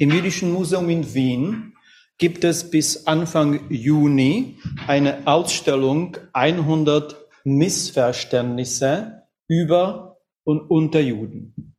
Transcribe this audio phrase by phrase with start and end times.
[0.00, 1.74] Im Jüdischen Museum in Wien
[2.18, 11.74] gibt es bis Anfang Juni eine Ausstellung 100 Missverständnisse über und unter Juden.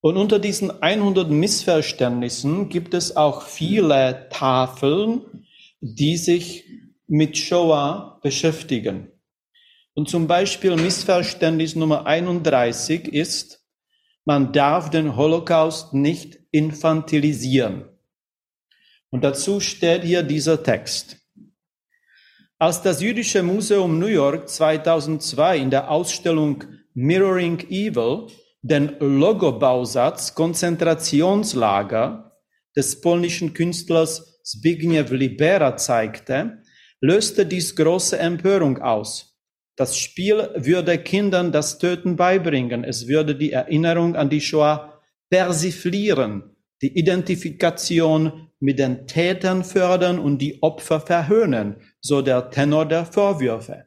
[0.00, 5.48] Und unter diesen 100 Missverständnissen gibt es auch viele Tafeln,
[5.80, 6.62] die sich
[7.08, 9.10] mit Shoah beschäftigen.
[9.94, 13.64] Und zum Beispiel Missverständnis Nummer 31 ist,
[14.24, 17.84] man darf den Holocaust nicht infantilisieren.
[19.10, 21.18] Und dazu steht hier dieser Text.
[22.58, 28.28] Als das Jüdische Museum New York 2002 in der Ausstellung Mirroring Evil
[28.62, 32.32] den Logobausatz Konzentrationslager
[32.74, 36.62] des polnischen Künstlers Zbigniew Libera zeigte,
[37.00, 39.36] löste dies große Empörung aus.
[39.76, 42.82] Das Spiel würde Kindern das Töten beibringen.
[42.82, 44.95] Es würde die Erinnerung an die Shoah
[45.30, 53.04] persiflieren, die Identifikation mit den Tätern fördern und die Opfer verhöhnen, so der Tenor der
[53.04, 53.86] Vorwürfe.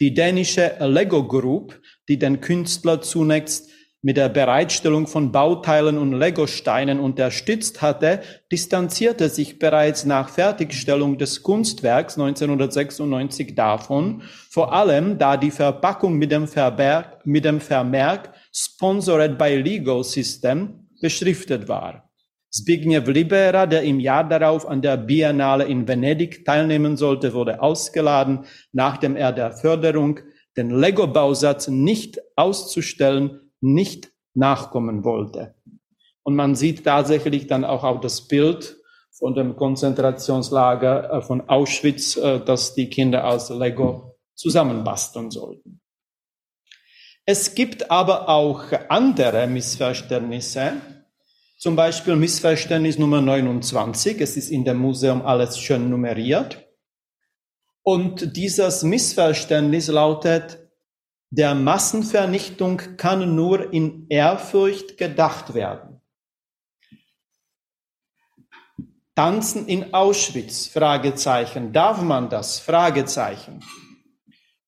[0.00, 3.70] Die dänische Lego Group, die den Künstler zunächst
[4.04, 8.20] mit der Bereitstellung von Bauteilen und Legosteinen unterstützt hatte,
[8.50, 16.32] distanzierte sich bereits nach Fertigstellung des Kunstwerks 1996 davon, vor allem da die Verpackung mit
[16.32, 22.10] dem, Verberg, mit dem Vermerk Sponsored by Legal System beschriftet war.
[22.50, 28.44] Zbigniew Libera, der im Jahr darauf an der Biennale in Venedig teilnehmen sollte, wurde ausgeladen,
[28.72, 30.20] nachdem er der Förderung
[30.56, 35.54] den Lego-Bausatz nicht auszustellen nicht nachkommen wollte.
[36.24, 38.76] Und man sieht tatsächlich dann auch auf das Bild
[39.12, 45.81] von dem Konzentrationslager äh, von Auschwitz, äh, dass die Kinder aus Lego zusammenbasteln sollten.
[47.24, 50.80] Es gibt aber auch andere Missverständnisse,
[51.56, 54.20] zum Beispiel Missverständnis Nummer 29.
[54.20, 56.66] Es ist in dem Museum alles schön nummeriert.
[57.84, 60.58] Und dieses Missverständnis lautet,
[61.30, 66.00] der Massenvernichtung kann nur in Ehrfurcht gedacht werden.
[69.14, 70.66] Tanzen in Auschwitz?
[70.66, 71.72] Fragezeichen.
[71.72, 72.58] Darf man das?
[72.58, 73.62] Fragezeichen.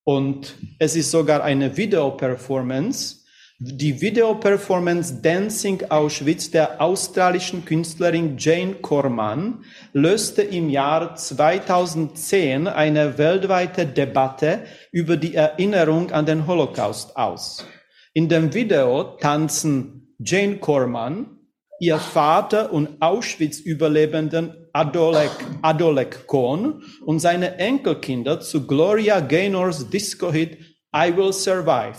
[0.05, 3.25] Und es ist sogar eine Videoperformance
[3.61, 13.87] die Video-Performance Dancing Auschwitz der australischen Künstlerin Jane Corman löste im Jahr 2010 eine weltweite
[13.87, 17.65] Debatte über die Erinnerung an den Holocaust aus.
[18.13, 21.34] In dem Video tanzen Jane Corman,
[21.81, 25.31] ihr Vater und Auschwitz-Überlebenden Adolek,
[25.63, 30.59] Adolek Kohn und seine Enkelkinder zu Gloria Gaynors Disco-Hit
[30.95, 31.99] I Will Survive.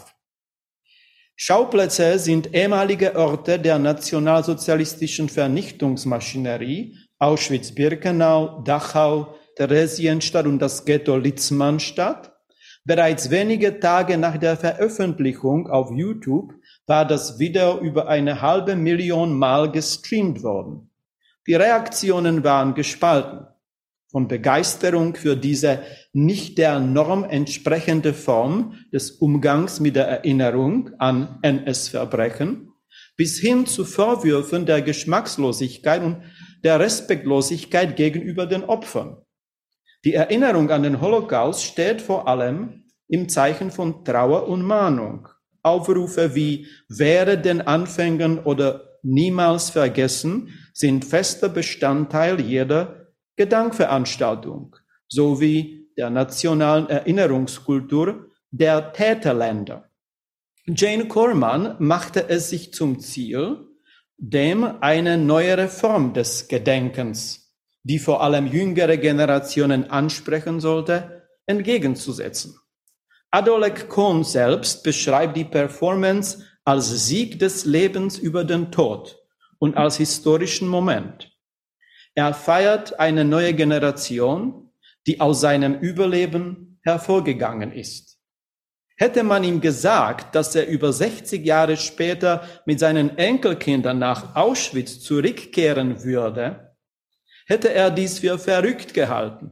[1.38, 12.35] Schauplätze sind ehemalige Orte der nationalsozialistischen Vernichtungsmaschinerie, Auschwitz-Birkenau, Dachau, Theresienstadt und das Ghetto Litzmannstadt.
[12.88, 16.54] Bereits wenige Tage nach der Veröffentlichung auf YouTube
[16.86, 20.92] war das Video über eine halbe Million Mal gestreamt worden.
[21.48, 23.48] Die Reaktionen waren gespalten
[24.12, 25.82] von Begeisterung für diese
[26.14, 32.72] nicht der Norm entsprechende Form des Umgangs mit der Erinnerung an NS-Verbrechen
[33.18, 36.22] bis hin zu Vorwürfen der Geschmackslosigkeit und
[36.64, 39.25] der Respektlosigkeit gegenüber den Opfern.
[40.06, 45.28] Die Erinnerung an den Holocaust steht vor allem im Zeichen von Trauer und Mahnung.
[45.64, 54.76] Aufrufe wie wäre den Anfängen oder niemals vergessen sind fester Bestandteil jeder Gedenkveranstaltung
[55.08, 59.90] sowie der nationalen Erinnerungskultur der Täterländer.
[60.68, 63.58] Jane Corman machte es sich zum Ziel,
[64.18, 67.45] dem eine neuere Form des Gedenkens,
[67.86, 72.60] die vor allem jüngere Generationen ansprechen sollte, entgegenzusetzen.
[73.30, 79.20] Adolek Kohn selbst beschreibt die Performance als Sieg des Lebens über den Tod
[79.60, 81.32] und als historischen Moment.
[82.16, 84.72] Er feiert eine neue Generation,
[85.06, 88.18] die aus seinem Überleben hervorgegangen ist.
[88.98, 95.02] Hätte man ihm gesagt, dass er über 60 Jahre später mit seinen Enkelkindern nach Auschwitz
[95.02, 96.65] zurückkehren würde,
[97.46, 99.52] hätte er dies für verrückt gehalten.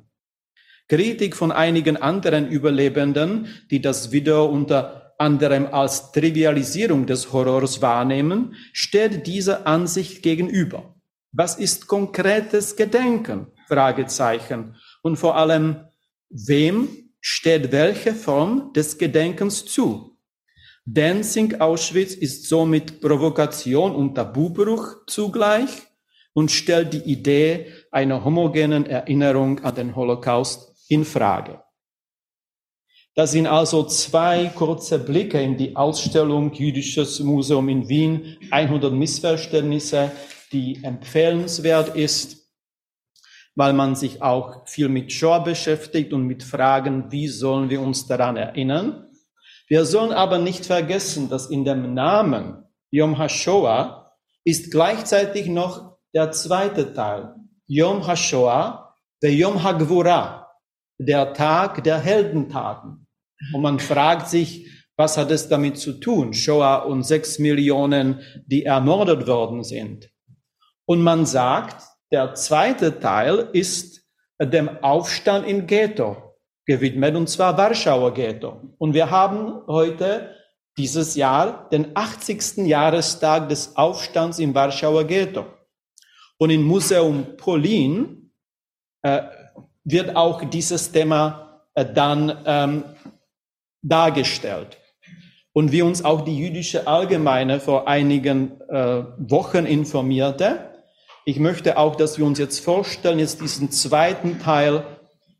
[0.90, 8.56] Kritik von einigen anderen Überlebenden, die das Video unter anderem als Trivialisierung des Horrors wahrnehmen,
[8.74, 10.95] stellt diese Ansicht gegenüber.
[11.31, 13.48] Was ist konkretes Gedenken?
[13.68, 14.75] Fragezeichen.
[15.01, 15.86] Und vor allem,
[16.30, 16.90] wem
[17.22, 20.18] steht welche Form des Gedenkens zu?
[20.86, 25.69] Dancing Auschwitz ist somit Provokation und Tabubruch zugleich
[26.34, 31.62] und stellt die Idee einer homogenen Erinnerung an den Holocaust in Frage.
[33.16, 40.12] Das sind also zwei kurze Blicke in die Ausstellung Jüdisches Museum in Wien, 100 Missverständnisse,
[40.51, 42.51] die empfehlenswert ist,
[43.54, 48.07] weil man sich auch viel mit Shoah beschäftigt und mit Fragen, wie sollen wir uns
[48.07, 49.12] daran erinnern.
[49.68, 54.12] Wir sollen aber nicht vergessen, dass in dem Namen Yom HaShoah
[54.44, 57.35] ist gleichzeitig noch der zweite Teil,
[57.75, 60.47] Yom HaShoah, der Yom HaGvura,
[60.99, 63.07] der Tag der Heldentaten.
[63.51, 66.33] Und man fragt sich, was hat es damit zu tun?
[66.33, 70.07] Shoah und sechs Millionen, die ermordet worden sind.
[70.85, 74.03] Und man sagt, der zweite Teil ist
[74.39, 76.35] dem Aufstand im Ghetto
[76.68, 78.61] gewidmet, und zwar Warschauer Ghetto.
[78.77, 80.35] Und wir haben heute
[80.77, 82.68] dieses Jahr den 80.
[82.68, 85.47] Jahrestag des Aufstands im Warschauer Ghetto.
[86.44, 88.33] Und im Museum Polin
[89.02, 89.21] äh,
[89.85, 92.83] wird auch dieses Thema äh, dann ähm,
[93.81, 94.78] dargestellt.
[95.54, 100.69] Und wie uns auch die jüdische Allgemeine vor einigen äh, Wochen informierte,
[101.23, 104.83] ich möchte auch, dass wir uns jetzt vorstellen, jetzt diesen zweiten Teil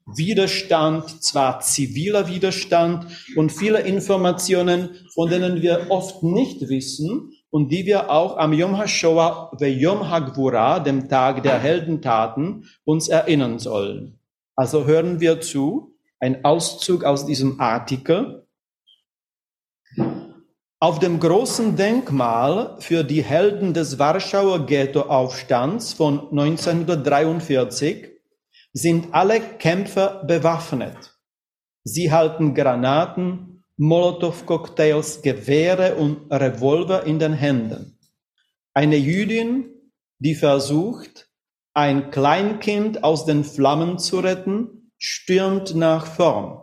[0.05, 7.86] Widerstand, zwar ziviler Widerstand und viele Informationen, von denen wir oft nicht wissen und die
[7.86, 14.19] wir auch am Yom HaShoah, Yom HaGvura, dem Tag der Heldentaten, uns erinnern sollen.
[14.55, 18.48] Also hören wir zu, ein Auszug aus diesem Artikel.
[20.79, 28.13] Auf dem großen Denkmal für die Helden des Warschauer Ghettoaufstands von 1943
[28.74, 31.19] sind alle Kämpfer bewaffnet.
[31.83, 37.97] Sie halten Granaten, Molotow-Cocktails, Gewehre und Revolver in den Händen.
[38.73, 39.65] Eine Jüdin,
[40.19, 41.29] die versucht,
[41.73, 46.61] ein Kleinkind aus den Flammen zu retten, stürmt nach vorn.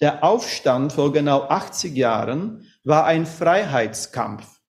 [0.00, 4.60] Der Aufstand vor genau 80 Jahren war ein Freiheitskampf.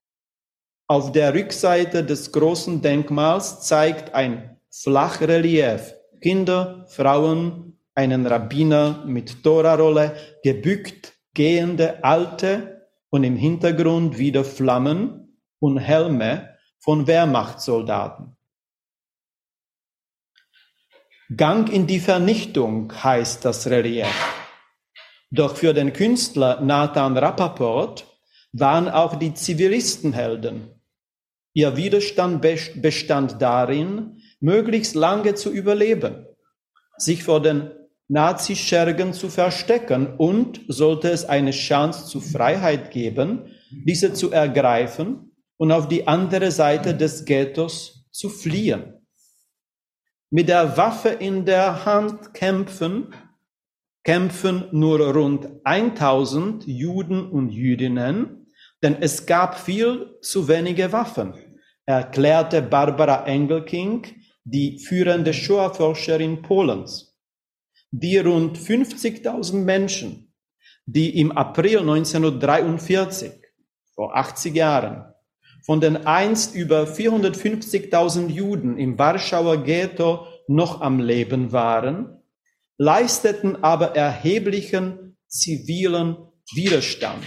[0.88, 10.16] Auf der Rückseite des großen Denkmals zeigt ein Flachrelief Kinder, Frauen, einen Rabbiner mit Torarolle,
[10.44, 18.36] gebückt gehende Alte und im Hintergrund wieder Flammen und Helme von Wehrmachtssoldaten.
[21.36, 24.08] Gang in die Vernichtung heißt das Relief.
[25.32, 28.06] Doch für den Künstler Nathan Rappaport
[28.52, 30.70] waren auch die Zivilisten Helden.
[31.54, 36.28] Ihr Widerstand bestand darin, möglichst lange zu überleben,
[36.98, 37.72] sich vor den
[38.08, 45.72] Nazischergen zu verstecken und, sollte es eine Chance zur Freiheit geben, diese zu ergreifen und
[45.72, 48.94] auf die andere Seite des Ghettos zu fliehen
[50.34, 53.14] mit der Waffe in der Hand kämpfen,
[54.04, 58.48] kämpfen nur rund 1000 Juden und Jüdinnen,
[58.82, 61.36] denn es gab viel zu wenige Waffen,
[61.86, 64.08] erklärte Barbara Engelking,
[64.44, 67.13] die führende Shoah-Forscherin Polens.
[67.96, 70.34] Die rund 50.000 Menschen,
[70.88, 73.34] die im April 1943,
[73.94, 75.14] vor 80 Jahren,
[75.64, 82.18] von den einst über 450.000 Juden im Warschauer Ghetto noch am Leben waren,
[82.80, 86.18] leisteten aber erheblichen zivilen
[86.56, 87.24] Widerstand.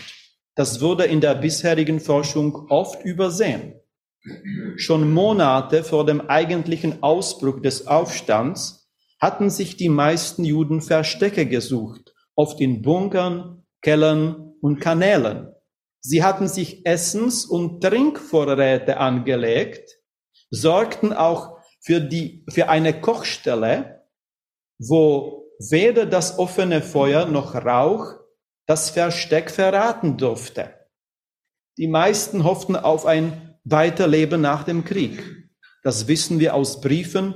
[0.56, 3.74] Das wurde in der bisherigen Forschung oft übersehen.
[4.74, 8.75] Schon Monate vor dem eigentlichen Ausbruch des Aufstands
[9.20, 15.52] hatten sich die meisten Juden Verstecke gesucht, oft in Bunkern, Kellern und Kanälen.
[16.00, 19.98] Sie hatten sich Essens- und Trinkvorräte angelegt,
[20.50, 24.04] sorgten auch für die, für eine Kochstelle,
[24.78, 28.14] wo weder das offene Feuer noch Rauch
[28.66, 30.74] das Versteck verraten durfte.
[31.78, 35.22] Die meisten hofften auf ein Weiterleben nach dem Krieg.
[35.82, 37.34] Das wissen wir aus Briefen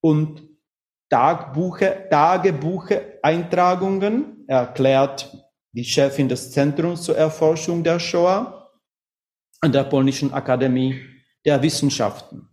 [0.00, 0.49] und
[1.10, 5.36] Tagbuche, Tagebuche-Eintragungen, erklärt
[5.72, 8.70] die Chefin des Zentrums zur Erforschung der Shoah
[9.60, 10.98] an der Polnischen Akademie
[11.44, 12.48] der Wissenschaften.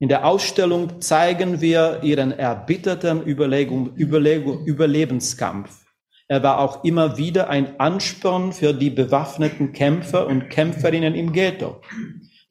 [0.00, 5.84] In der Ausstellung zeigen wir ihren erbitterten Überlegung, Überlegung, Überlebenskampf.
[6.26, 11.80] Er war auch immer wieder ein Ansporn für die bewaffneten Kämpfer und Kämpferinnen im Ghetto.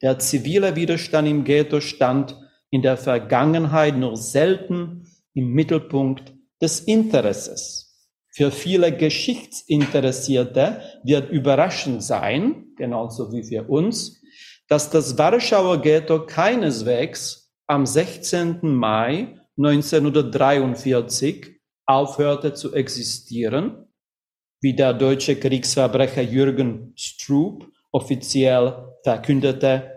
[0.00, 2.34] Der zivile Widerstand im Ghetto stand
[2.74, 8.10] in der Vergangenheit nur selten im Mittelpunkt des Interesses.
[8.30, 14.20] Für viele Geschichtsinteressierte wird überraschend sein, genauso wie für uns,
[14.66, 18.58] dass das Warschauer Ghetto keineswegs am 16.
[18.62, 23.86] Mai 1943 aufhörte zu existieren,
[24.60, 29.93] wie der deutsche Kriegsverbrecher Jürgen Stroop offiziell verkündete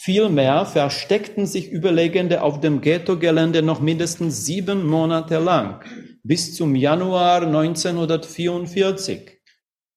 [0.00, 5.82] Vielmehr versteckten sich Überlegende auf dem Ghetto-Gelände noch mindestens sieben Monate lang,
[6.22, 9.40] bis zum Januar 1944,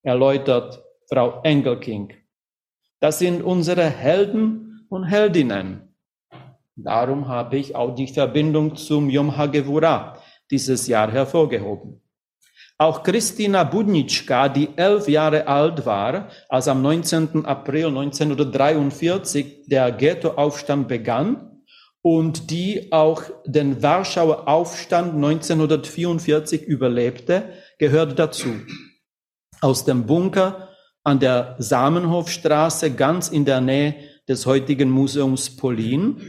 [0.02, 2.14] erläutert Frau Engelking.
[3.00, 5.96] Das sind unsere Helden und Heldinnen.
[6.76, 10.18] Darum habe ich auch die Verbindung zum Yom HaGevurah
[10.50, 12.02] dieses Jahr hervorgehoben.
[12.82, 17.46] Auch Christina Budnitschka, die elf Jahre alt war, als am 19.
[17.46, 21.62] April 1943 der Ghettoaufstand begann
[22.02, 28.50] und die auch den Warschauer Aufstand 1944 überlebte, gehört dazu.
[29.62, 30.70] Aus dem Bunker
[31.04, 33.94] an der Samenhofstraße ganz in der Nähe
[34.28, 36.20] des heutigen Museums Polin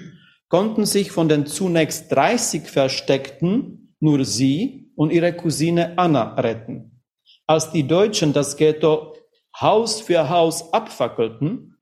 [0.50, 7.02] konnten sich von den zunächst 30 Versteckten nur sie und ihre Cousine Anna retten.
[7.46, 9.14] Als die Deutschen das Ghetto
[9.60, 11.76] Haus für Haus abfackelten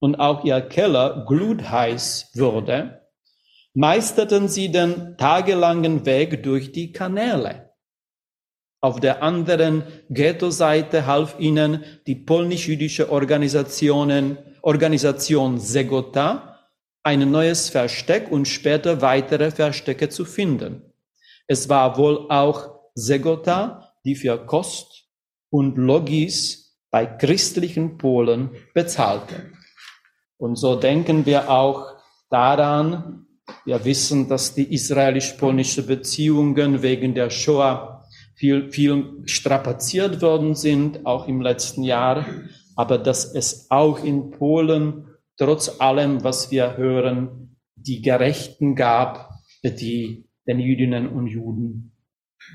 [0.00, 3.06] und auch ihr Keller glutheiß wurde,
[3.74, 7.70] meisterten sie den tagelangen Weg durch die Kanäle.
[8.80, 16.58] Auf der anderen Ghetto-Seite half ihnen die polnisch-jüdische Organisation, Organisation Segota,
[17.04, 20.91] ein neues Versteck und später weitere Verstecke zu finden.
[21.46, 25.08] Es war wohl auch Segota, die für Kost
[25.50, 29.52] und Logis bei christlichen Polen bezahlte.
[30.38, 31.96] Und so denken wir auch
[32.30, 33.26] daran,
[33.64, 41.28] wir wissen, dass die israelisch-polnische Beziehungen wegen der Shoah viel, viel strapaziert worden sind, auch
[41.28, 42.26] im letzten Jahr,
[42.76, 45.06] aber dass es auch in Polen
[45.36, 49.30] trotz allem, was wir hören, die Gerechten gab,
[49.62, 51.92] die den Jüdinnen und Juden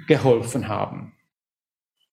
[0.08, 1.14] geholfen haben.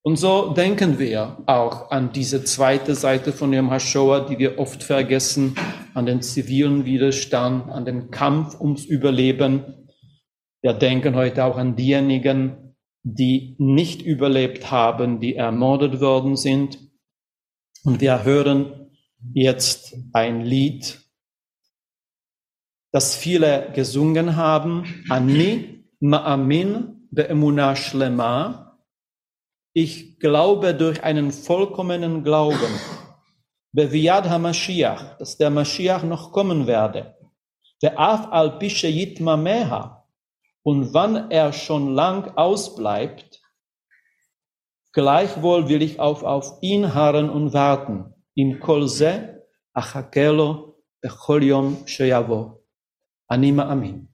[0.02, 4.83] Und so denken wir auch an diese zweite Seite von dem HaShoah, die wir oft
[4.83, 5.57] vergessen,
[5.95, 9.88] an den zivilen Widerstand, an den Kampf ums Überleben.
[10.61, 16.78] Wir denken heute auch an diejenigen, die nicht überlebt haben, die ermordet worden sind.
[17.83, 18.90] Und wir hören
[19.33, 21.04] jetzt ein Lied
[22.95, 28.79] das viele gesungen haben, Ani Ma'amin Be'emunah Shlema.
[29.73, 32.73] Ich glaube durch einen vollkommenen Glauben,
[33.73, 37.17] Beviad HaMashiach, dass der Mashiach noch kommen werde.
[37.83, 40.07] Ve'af al Pishayit Mameha.
[40.63, 43.43] Und wann er schon lang ausbleibt,
[44.93, 48.15] gleichwohl will ich auf, auf ihn harren und warten.
[48.37, 52.63] Im Kolze Achakelo Bechol Yom Sheyavo.
[53.28, 54.13] anima a.